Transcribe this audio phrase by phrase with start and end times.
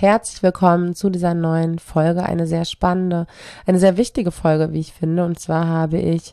[0.00, 3.26] Herzlich willkommen zu dieser neuen Folge, eine sehr spannende,
[3.66, 5.26] eine sehr wichtige Folge, wie ich finde.
[5.26, 6.32] Und zwar habe ich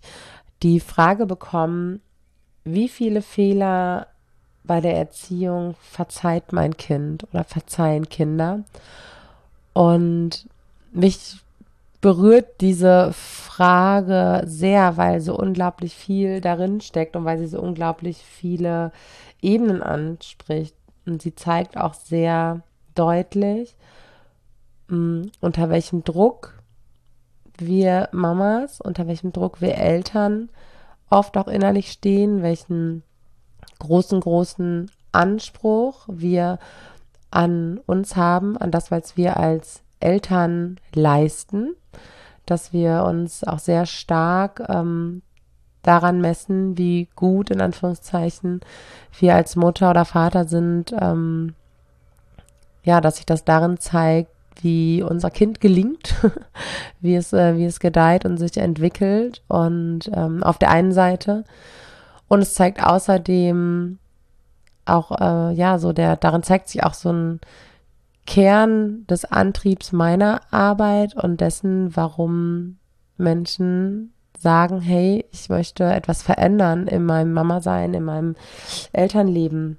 [0.63, 1.99] die Frage bekommen,
[2.63, 4.07] wie viele Fehler
[4.63, 8.63] bei der Erziehung verzeiht mein Kind oder verzeihen Kinder?
[9.73, 10.47] Und
[10.93, 11.36] mich
[11.99, 18.20] berührt diese Frage sehr, weil so unglaublich viel darin steckt und weil sie so unglaublich
[18.20, 18.93] viele
[19.41, 20.73] Ebenen anspricht.
[21.05, 22.61] Und sie zeigt auch sehr
[22.98, 23.75] deutlich,
[24.88, 26.61] mh, mm, unter welchem Druck
[27.57, 30.50] wir Mamas, unter welchem Druck wir Eltern
[31.10, 33.03] oft auch innerlich stehen, welchen
[33.80, 36.59] großen, großen Anspruch wir
[37.31, 41.75] an uns haben, an das, was wir als Eltern leisten,
[42.45, 45.22] dass wir uns auch sehr stark ähm,
[45.81, 48.61] daran messen, wie gut in Anführungszeichen
[49.20, 51.56] wir als Mutter oder Vater sind, ähm,
[52.88, 56.16] ja, dass sich das darin zeigt, wie unser Kind gelingt,
[57.02, 59.44] wie es, äh, wie es gedeiht und sich entwickelt.
[59.48, 61.44] Und ähm, auf der einen Seite.
[62.28, 64.00] Und es zeigt außerdem
[64.86, 67.42] auch, äh, ja, so der, darin zeigt sich auch so ein
[68.25, 72.78] Kern des Antriebs meiner Arbeit und dessen, warum
[73.17, 78.36] Menschen sagen, hey, ich möchte etwas verändern in meinem Mama-Sein, in meinem
[78.94, 79.78] Elternleben.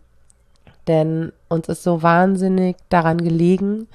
[0.88, 3.86] Denn uns ist so wahnsinnig daran gelegen,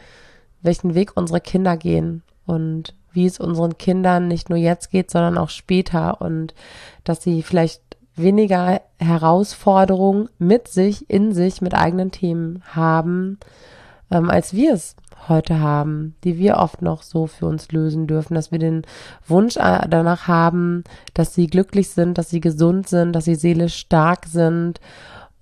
[0.61, 5.37] welchen Weg unsere Kinder gehen und wie es unseren Kindern nicht nur jetzt geht, sondern
[5.37, 6.53] auch später und
[7.03, 7.81] dass sie vielleicht
[8.15, 13.39] weniger Herausforderungen mit sich, in sich, mit eigenen Themen haben,
[14.11, 14.95] ähm, als wir es
[15.27, 18.83] heute haben, die wir oft noch so für uns lösen dürfen, dass wir den
[19.27, 23.75] Wunsch äh, danach haben, dass sie glücklich sind, dass sie gesund sind, dass sie seelisch
[23.75, 24.79] stark sind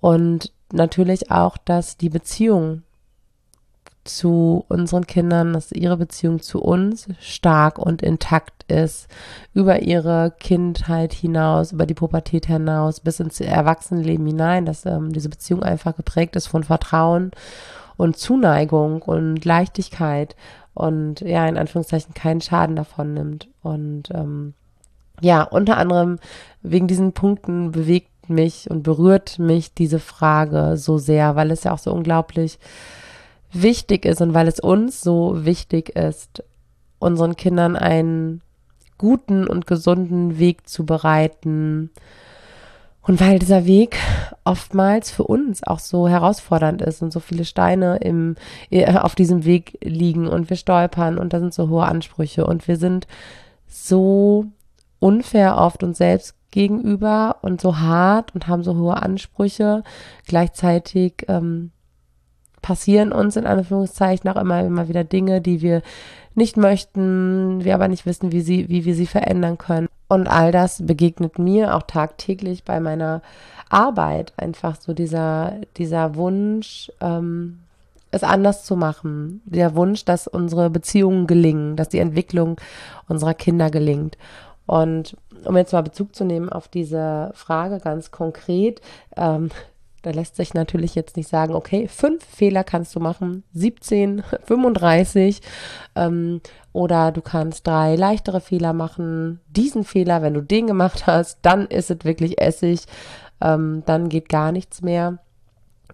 [0.00, 2.82] und natürlich auch, dass die Beziehung
[4.04, 9.06] zu unseren Kindern, dass ihre Beziehung zu uns stark und intakt ist,
[9.54, 15.28] über ihre Kindheit hinaus, über die Pubertät hinaus, bis ins Erwachsenenleben hinein, dass ähm, diese
[15.28, 17.30] Beziehung einfach geprägt ist von Vertrauen
[17.96, 20.34] und Zuneigung und Leichtigkeit
[20.74, 23.48] und ja, in Anführungszeichen keinen Schaden davon nimmt.
[23.62, 24.54] Und ähm,
[25.20, 26.18] ja, unter anderem
[26.62, 31.72] wegen diesen Punkten bewegt mich und berührt mich diese Frage so sehr, weil es ja
[31.72, 32.58] auch so unglaublich
[33.52, 36.42] wichtig ist und weil es uns so wichtig ist,
[36.98, 38.40] unseren Kindern einen
[38.98, 41.90] guten und gesunden Weg zu bereiten.
[43.04, 43.96] Und weil dieser Weg
[44.44, 48.36] oftmals für uns auch so herausfordernd ist und so viele Steine im,
[48.70, 52.68] äh, auf diesem Weg liegen und wir stolpern und da sind so hohe Ansprüche und
[52.68, 53.08] wir sind
[53.66, 54.46] so
[55.00, 59.82] unfair oft uns selbst gegenüber und so hart und haben so hohe Ansprüche.
[60.26, 61.72] Gleichzeitig ähm,
[62.60, 65.82] passieren uns in Anführungszeichen auch immer, immer wieder Dinge, die wir
[66.34, 69.88] nicht möchten, wir aber nicht wissen, wie sie, wie wir sie verändern können.
[70.08, 73.22] Und all das begegnet mir auch tagtäglich bei meiner
[73.68, 74.32] Arbeit.
[74.36, 77.58] Einfach so dieser, dieser Wunsch, ähm,
[78.10, 79.40] es anders zu machen.
[79.44, 82.60] Der Wunsch, dass unsere Beziehungen gelingen, dass die Entwicklung
[83.08, 84.16] unserer Kinder gelingt.
[84.66, 88.80] Und um jetzt mal Bezug zu nehmen auf diese Frage ganz konkret,
[89.16, 89.50] ähm,
[90.02, 95.40] da lässt sich natürlich jetzt nicht sagen, okay, fünf Fehler kannst du machen, 17, 35
[95.94, 96.40] ähm,
[96.72, 99.40] oder du kannst drei leichtere Fehler machen.
[99.48, 102.86] Diesen Fehler, wenn du den gemacht hast, dann ist es wirklich Essig,
[103.40, 105.18] ähm, dann geht gar nichts mehr.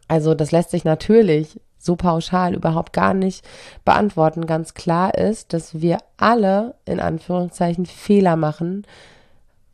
[0.09, 3.45] Also das lässt sich natürlich so pauschal überhaupt gar nicht
[3.85, 4.47] beantworten.
[4.47, 8.87] Ganz klar ist, dass wir alle in Anführungszeichen Fehler machen,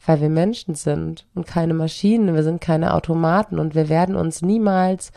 [0.06, 4.42] weil wir Menschen sind und keine Maschinen, wir sind keine Automaten und wir werden uns
[4.42, 5.12] niemals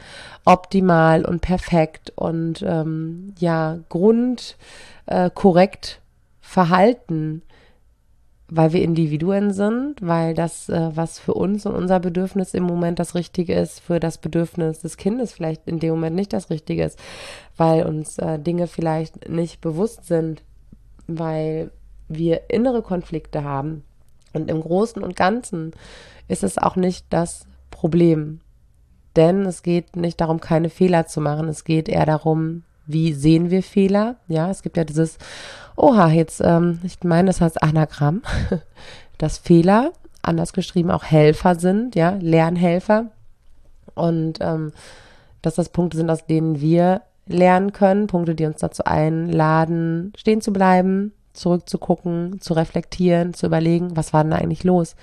[0.45, 4.55] optimal und perfekt und ähm, ja grundkorrekt
[5.05, 6.01] äh,
[6.39, 7.41] verhalten
[8.49, 12.99] weil wir Individuen sind, weil das, äh, was für uns und unser Bedürfnis im Moment
[12.99, 16.83] das Richtige ist, für das Bedürfnis des Kindes vielleicht in dem Moment nicht das Richtige
[16.83, 16.97] ist,
[17.57, 20.43] weil uns äh, Dinge vielleicht nicht bewusst sind,
[21.07, 21.71] weil
[22.07, 23.83] wir innere Konflikte haben.
[24.33, 25.71] Und im Großen und Ganzen
[26.27, 28.39] ist es auch nicht das Problem.
[29.15, 31.49] Denn es geht nicht darum, keine Fehler zu machen.
[31.49, 34.15] Es geht eher darum, wie sehen wir Fehler?
[34.27, 35.17] Ja, es gibt ja dieses,
[35.75, 38.23] oha, jetzt, ähm, ich meine, das heißt Anagramm,
[39.17, 39.91] dass Fehler,
[40.21, 43.07] anders geschrieben, auch Helfer sind, ja, Lernhelfer.
[43.93, 44.71] Und ähm,
[45.41, 50.41] dass das Punkte sind, aus denen wir lernen können, Punkte, die uns dazu einladen, stehen
[50.41, 54.95] zu bleiben, zurückzugucken, zu reflektieren, zu überlegen, was war denn da eigentlich los?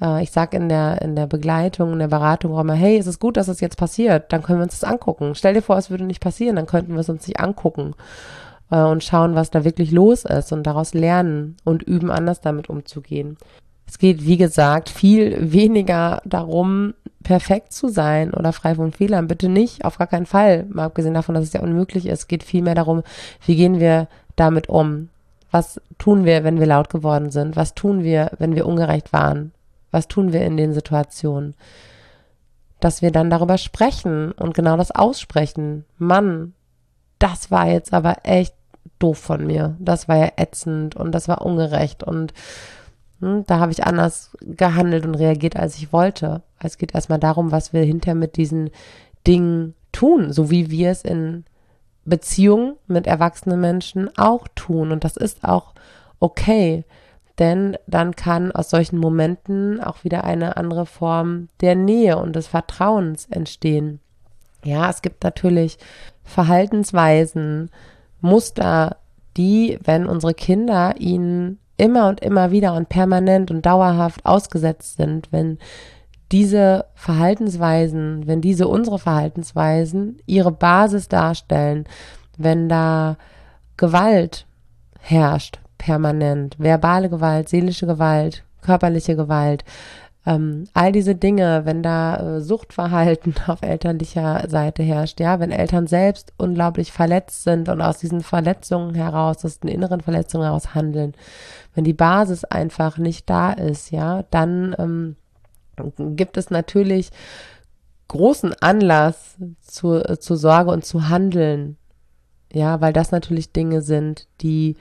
[0.00, 3.06] Äh, ich sage in der, in der Begleitung, in der Beratung auch immer, hey, es
[3.06, 5.34] ist gut, dass es jetzt passiert, dann können wir uns das angucken.
[5.34, 7.94] Stell dir vor, es würde nicht passieren, dann könnten wir es uns nicht angucken
[8.70, 12.68] äh, und schauen, was da wirklich los ist und daraus lernen und üben, anders damit
[12.68, 13.36] umzugehen.
[13.86, 16.94] Es geht, wie gesagt, viel weniger darum,
[17.24, 19.26] perfekt zu sein oder frei von Fehlern.
[19.26, 20.64] Bitte nicht, auf gar keinen Fall.
[20.70, 23.02] Mal abgesehen davon, dass es ja unmöglich ist, Es geht viel mehr darum,
[23.44, 25.08] wie gehen wir damit um?
[25.50, 27.56] Was tun wir, wenn wir laut geworden sind?
[27.56, 29.52] Was tun wir, wenn wir ungerecht waren?
[29.90, 31.54] Was tun wir in den Situationen?
[32.80, 35.84] Dass wir dann darüber sprechen und genau das aussprechen.
[35.98, 36.54] Mann,
[37.18, 38.54] das war jetzt aber echt
[38.98, 39.76] doof von mir.
[39.78, 42.32] Das war ja ätzend und das war ungerecht und
[43.20, 46.42] hm, da habe ich anders gehandelt und reagiert, als ich wollte.
[46.58, 48.70] Es geht erstmal darum, was wir hinterher mit diesen
[49.26, 51.44] Dingen tun, so wie wir es in
[52.04, 54.92] Beziehungen mit erwachsenen Menschen auch tun.
[54.92, 55.74] Und das ist auch
[56.18, 56.84] okay,
[57.40, 62.46] denn dann kann aus solchen Momenten auch wieder eine andere Form der Nähe und des
[62.46, 63.98] Vertrauens entstehen.
[64.62, 65.78] Ja, es gibt natürlich
[66.22, 67.70] Verhaltensweisen,
[68.20, 68.98] Muster,
[69.36, 75.32] die, wenn unsere Kinder ihnen immer und immer wieder und permanent und dauerhaft ausgesetzt sind,
[75.32, 75.58] wenn
[76.30, 81.86] diese Verhaltensweisen, wenn diese unsere Verhaltensweisen ihre Basis darstellen,
[82.36, 83.16] wenn da
[83.78, 84.46] Gewalt
[85.00, 89.64] herrscht, permanent, verbale Gewalt, seelische Gewalt, körperliche Gewalt,
[90.26, 95.86] ähm, all diese Dinge, wenn da äh, Suchtverhalten auf elterlicher Seite herrscht, ja, wenn Eltern
[95.86, 101.14] selbst unglaublich verletzt sind und aus diesen Verletzungen heraus, aus den inneren Verletzungen heraus handeln,
[101.74, 105.16] wenn die Basis einfach nicht da ist, ja, dann ähm,
[106.16, 107.10] gibt es natürlich
[108.08, 111.78] großen Anlass zu, zu Sorge und zu handeln,
[112.52, 114.76] ja, weil das natürlich Dinge sind, die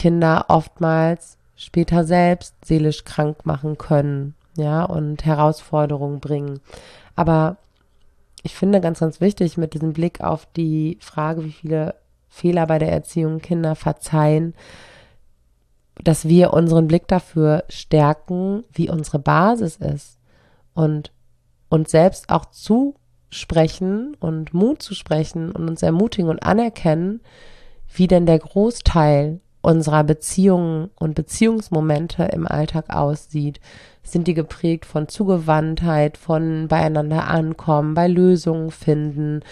[0.00, 6.60] Kinder oftmals später selbst seelisch krank machen können, ja, und Herausforderungen bringen.
[7.16, 7.58] Aber
[8.42, 11.96] ich finde ganz, ganz wichtig mit diesem Blick auf die Frage, wie viele
[12.30, 14.54] Fehler bei der Erziehung Kinder verzeihen,
[16.02, 20.18] dass wir unseren Blick dafür stärken, wie unsere Basis ist
[20.72, 21.12] und
[21.68, 27.20] uns selbst auch zusprechen und Mut zu sprechen und uns ermutigen und anerkennen,
[27.92, 33.60] wie denn der Großteil unserer Beziehungen und Beziehungsmomente im Alltag aussieht.
[34.02, 39.42] Sind die geprägt von Zugewandtheit, von beieinander ankommen, bei Lösungen finden,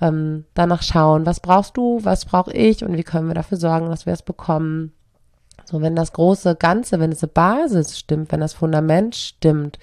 [0.00, 3.90] ähm, danach schauen, was brauchst du, was brauche ich und wie können wir dafür sorgen,
[3.90, 4.92] dass wir es bekommen.
[5.64, 9.78] So, wenn das große Ganze, wenn diese Basis stimmt, wenn das Fundament stimmt,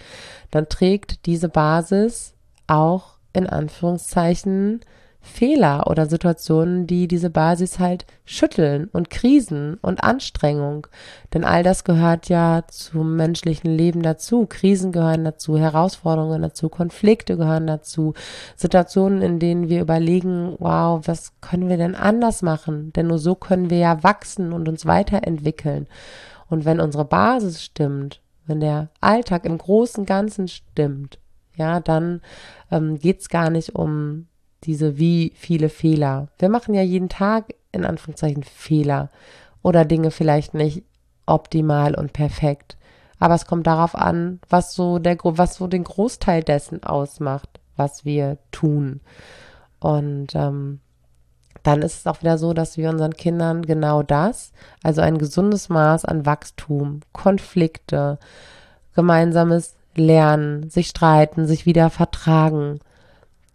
[0.51, 2.33] dann trägt diese Basis
[2.65, 4.81] auch in Anführungszeichen
[5.27, 10.87] Fehler oder Situationen, die diese Basis halt schütteln und Krisen und Anstrengung.
[11.33, 14.47] Denn all das gehört ja zum menschlichen Leben dazu.
[14.47, 18.13] Krisen gehören dazu, Herausforderungen dazu, Konflikte gehören dazu,
[18.55, 22.91] Situationen, in denen wir überlegen, wow, was können wir denn anders machen?
[22.93, 25.87] Denn nur so können wir ja wachsen und uns weiterentwickeln.
[26.49, 31.19] Und wenn unsere Basis stimmt, wenn der Alltag im großen Ganzen stimmt,
[31.55, 32.21] ja, dann
[32.71, 34.27] ähm, geht's gar nicht um
[34.63, 36.29] diese wie viele Fehler.
[36.39, 39.09] Wir machen ja jeden Tag in Anführungszeichen Fehler
[39.61, 40.83] oder Dinge vielleicht nicht
[41.25, 42.77] optimal und perfekt.
[43.19, 48.05] Aber es kommt darauf an, was so der, was so den Großteil dessen ausmacht, was
[48.05, 49.01] wir tun.
[49.79, 50.79] Und ähm,
[51.63, 54.51] dann ist es auch wieder so, dass wir unseren Kindern genau das,
[54.83, 58.19] also ein gesundes Maß an Wachstum, Konflikte,
[58.95, 62.79] gemeinsames Lernen, sich streiten, sich wieder vertragen,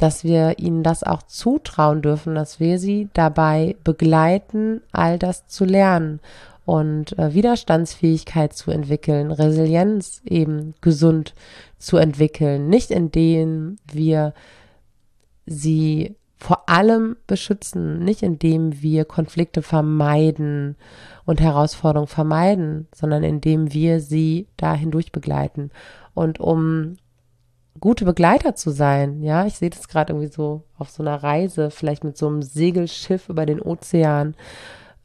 [0.02, 5.64] dass wir ihnen das auch zutrauen dürfen, dass wir sie dabei begleiten, all das zu
[5.64, 6.18] lernen
[6.64, 11.34] und äh, Widerstandsfähigkeit zu entwickeln, Resilienz eben gesund
[11.78, 14.34] zu entwickeln, nicht indem wir
[15.46, 20.74] sie vor allem beschützen, nicht indem wir Konflikte vermeiden
[21.24, 25.70] und Herausforderungen vermeiden, sondern indem wir sie da hindurch begleiten.
[26.14, 26.96] Und um
[27.80, 29.22] gute Begleiter zu sein.
[29.22, 32.42] Ja, ich sehe das gerade irgendwie so auf so einer Reise, vielleicht mit so einem
[32.42, 34.34] Segelschiff über den Ozean.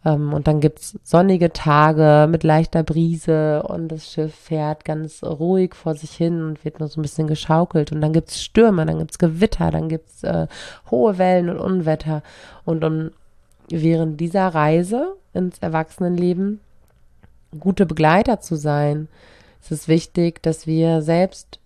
[0.05, 5.75] Ähm, und dann gibt's sonnige Tage mit leichter Brise und das Schiff fährt ganz ruhig
[5.75, 7.91] vor sich hin und wird nur so ein bisschen geschaukelt.
[7.91, 10.47] Und dann gibt's Stürme, dann gibt's Gewitter, dann gibt's äh,
[10.91, 12.21] hohe Wellen und Unwetter.
[12.65, 13.11] Und um
[13.69, 16.61] während dieser Reise ins Erwachsenenleben
[17.59, 19.07] gute Begleiter zu sein,
[19.61, 21.56] ist es wichtig, dass wir selbst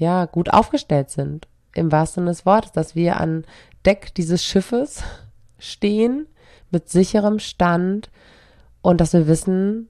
[0.00, 1.46] ja, gut aufgestellt sind.
[1.74, 3.44] Im wahrsten Sinne des Wortes, dass wir an
[3.84, 5.04] Deck dieses Schiffes
[5.58, 6.26] stehen
[6.70, 8.10] mit sicherem Stand
[8.80, 9.88] und dass wir wissen,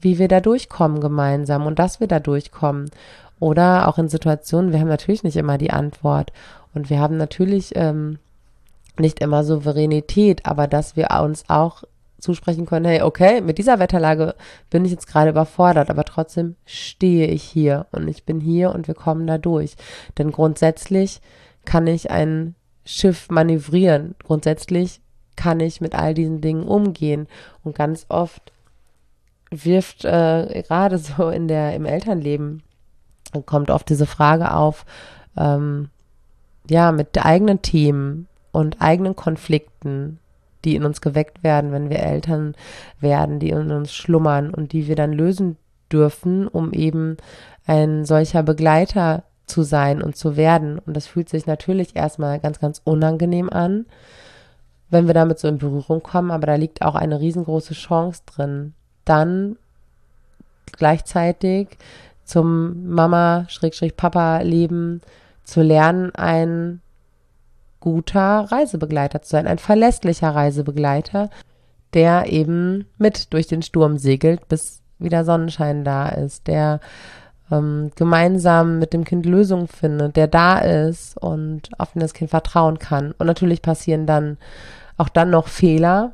[0.00, 2.90] wie wir da durchkommen gemeinsam und dass wir da durchkommen.
[3.40, 6.30] Oder auch in Situationen, wir haben natürlich nicht immer die Antwort
[6.74, 8.18] und wir haben natürlich ähm,
[8.98, 11.84] nicht immer Souveränität, aber dass wir uns auch
[12.18, 14.34] zusprechen können, hey, okay, mit dieser Wetterlage
[14.70, 18.88] bin ich jetzt gerade überfordert, aber trotzdem stehe ich hier und ich bin hier und
[18.88, 19.76] wir kommen da durch.
[20.18, 21.20] Denn grundsätzlich
[21.64, 24.14] kann ich ein Schiff manövrieren.
[24.24, 25.00] Grundsätzlich
[25.36, 27.28] kann ich mit all diesen Dingen umgehen.
[27.62, 28.52] Und ganz oft
[29.50, 32.62] wirft äh, gerade so in der im Elternleben
[33.46, 34.84] kommt oft diese Frage auf,
[35.36, 35.90] ähm,
[36.68, 40.18] ja, mit eigenen Themen und eigenen Konflikten,
[40.68, 42.54] die in uns geweckt werden, wenn wir Eltern
[43.00, 45.56] werden, die in uns schlummern und die wir dann lösen
[45.90, 47.16] dürfen, um eben
[47.66, 50.78] ein solcher Begleiter zu sein und zu werden.
[50.78, 53.86] Und das fühlt sich natürlich erstmal ganz, ganz unangenehm an,
[54.90, 58.74] wenn wir damit so in Berührung kommen, aber da liegt auch eine riesengroße Chance drin,
[59.06, 59.56] dann
[60.72, 61.78] gleichzeitig
[62.24, 65.00] zum Mama-Papa-Leben
[65.44, 66.82] zu lernen, ein
[67.88, 71.30] guter Reisebegleiter zu sein, ein verlässlicher Reisebegleiter,
[71.94, 76.80] der eben mit durch den Sturm segelt, bis wieder Sonnenschein da ist, der
[77.50, 82.28] ähm, gemeinsam mit dem Kind Lösungen findet, der da ist und auf den das Kind
[82.28, 83.12] vertrauen kann.
[83.12, 84.36] Und natürlich passieren dann
[84.98, 86.12] auch dann noch Fehler,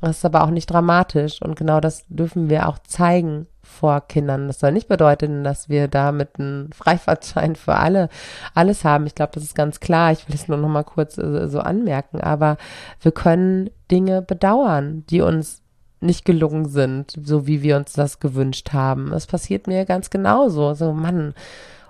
[0.00, 1.42] das ist aber auch nicht dramatisch.
[1.42, 4.48] Und genau das dürfen wir auch zeigen vor Kindern.
[4.48, 8.08] Das soll nicht bedeuten, dass wir damit einen Freifahrtschein für alle
[8.54, 9.06] alles haben.
[9.06, 10.12] Ich glaube, das ist ganz klar.
[10.12, 12.56] Ich will es nur noch mal kurz äh, so anmerken, aber
[13.00, 15.62] wir können Dinge bedauern, die uns
[16.00, 19.12] nicht gelungen sind, so wie wir uns das gewünscht haben.
[19.12, 20.74] Es passiert mir ganz genauso.
[20.74, 21.34] So, Mann,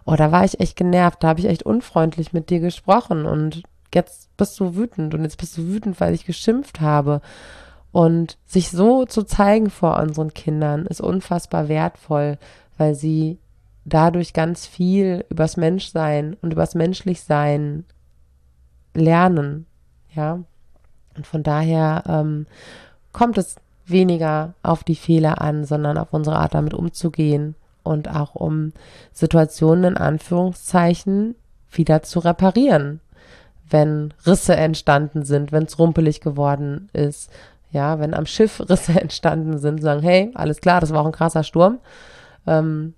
[0.04, 3.62] oh, da war ich echt genervt, da habe ich echt unfreundlich mit dir gesprochen und
[3.94, 7.20] jetzt bist du wütend und jetzt bist du wütend, weil ich geschimpft habe.
[7.92, 12.38] Und sich so zu zeigen vor unseren Kindern ist unfassbar wertvoll,
[12.78, 13.38] weil sie
[13.84, 17.84] dadurch ganz viel übers Menschsein und übers Menschlichsein
[18.94, 19.66] lernen.
[20.14, 20.40] Ja.
[21.16, 22.46] Und von daher ähm,
[23.12, 23.56] kommt es
[23.86, 28.72] weniger auf die Fehler an, sondern auf unsere Art damit umzugehen und auch um
[29.12, 31.34] Situationen in Anführungszeichen
[31.72, 33.00] wieder zu reparieren,
[33.68, 37.30] wenn Risse entstanden sind, wenn es rumpelig geworden ist,
[37.70, 41.12] ja, wenn am Schiff Risse entstanden sind, sagen, hey, alles klar, das war auch ein
[41.12, 41.78] krasser Sturm.
[42.46, 42.94] Ähm,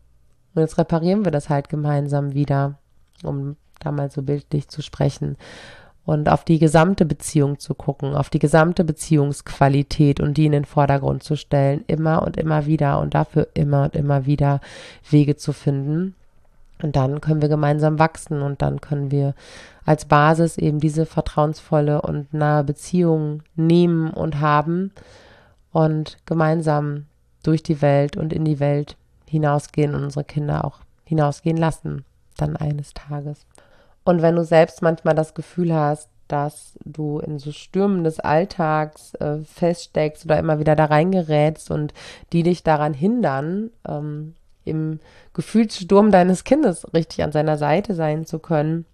[0.54, 2.78] und jetzt reparieren wir das halt gemeinsam wieder,
[3.22, 5.36] um da mal so bildlich zu sprechen.
[6.04, 10.64] Und auf die gesamte Beziehung zu gucken, auf die gesamte Beziehungsqualität und die in den
[10.64, 14.60] Vordergrund zu stellen, immer und immer wieder und dafür immer und immer wieder
[15.08, 16.16] Wege zu finden.
[16.82, 19.34] Und dann können wir gemeinsam wachsen und dann können wir
[19.84, 24.92] als Basis eben diese vertrauensvolle und nahe Beziehung nehmen und haben
[25.70, 27.06] und gemeinsam
[27.42, 28.96] durch die Welt und in die Welt
[29.26, 32.04] hinausgehen und unsere Kinder auch hinausgehen lassen,
[32.36, 33.46] dann eines Tages.
[34.04, 39.14] Und wenn du selbst manchmal das Gefühl hast, dass du in so Stürmen des Alltags
[39.16, 41.92] äh, feststeckst oder immer wieder da reingerätst und
[42.32, 45.00] die dich daran hindern, ähm, im
[45.34, 48.86] Gefühlssturm deines Kindes richtig an seiner Seite sein zu können,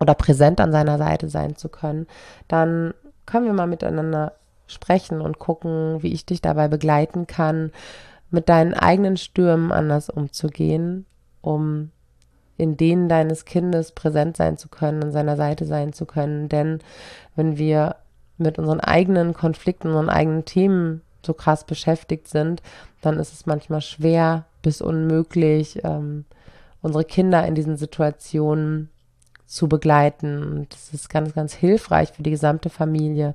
[0.00, 2.06] oder präsent an seiner Seite sein zu können,
[2.48, 2.94] dann
[3.26, 4.32] können wir mal miteinander
[4.66, 7.70] sprechen und gucken, wie ich dich dabei begleiten kann,
[8.30, 11.06] mit deinen eigenen Stürmen anders umzugehen,
[11.42, 11.90] um
[12.56, 16.48] in denen deines Kindes präsent sein zu können, an seiner Seite sein zu können.
[16.48, 16.78] Denn
[17.36, 17.96] wenn wir
[18.38, 22.62] mit unseren eigenen Konflikten, unseren eigenen Themen so krass beschäftigt sind,
[23.00, 26.24] dann ist es manchmal schwer bis unmöglich, ähm,
[26.82, 28.90] unsere Kinder in diesen Situationen
[29.46, 30.42] zu begleiten.
[30.42, 33.34] Und das ist ganz, ganz hilfreich für die gesamte Familie,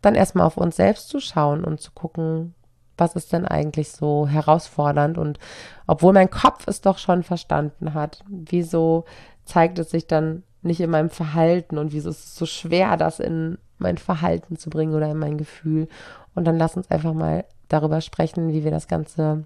[0.00, 2.54] dann erstmal auf uns selbst zu schauen und zu gucken,
[2.98, 5.38] was ist denn eigentlich so herausfordernd und
[5.86, 9.04] obwohl mein Kopf es doch schon verstanden hat, wieso
[9.44, 13.20] zeigt es sich dann nicht in meinem Verhalten und wieso ist es so schwer, das
[13.20, 15.88] in mein Verhalten zu bringen oder in mein Gefühl.
[16.34, 19.44] Und dann lass uns einfach mal darüber sprechen, wie wir das Ganze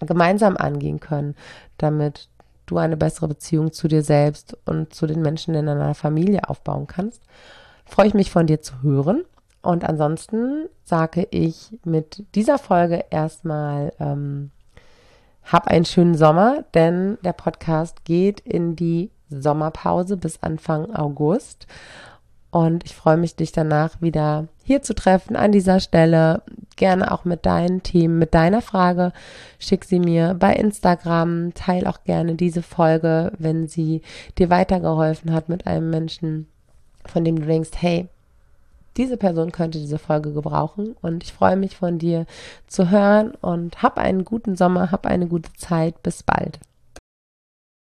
[0.00, 1.34] gemeinsam angehen können,
[1.78, 2.28] damit
[2.66, 6.86] du eine bessere Beziehung zu dir selbst und zu den Menschen in deiner Familie aufbauen
[6.86, 7.22] kannst.
[7.84, 9.24] Freue ich mich von dir zu hören.
[9.62, 14.50] Und ansonsten sage ich mit dieser Folge erstmal, ähm,
[15.42, 21.66] hab einen schönen Sommer, denn der Podcast geht in die Sommerpause bis Anfang August.
[22.50, 26.42] Und ich freue mich, dich danach wieder hier zu treffen an dieser Stelle.
[26.76, 29.12] Gerne auch mit deinen Themen, mit deiner Frage.
[29.58, 31.52] Schick sie mir bei Instagram.
[31.54, 34.00] Teil auch gerne diese Folge, wenn sie
[34.38, 36.46] dir weitergeholfen hat mit einem Menschen,
[37.04, 38.08] von dem du denkst, hey,
[38.96, 40.96] diese Person könnte diese Folge gebrauchen.
[41.02, 42.24] Und ich freue mich von dir
[42.66, 46.02] zu hören und hab einen guten Sommer, hab eine gute Zeit.
[46.02, 46.58] Bis bald.